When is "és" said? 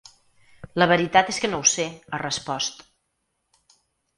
1.35-1.39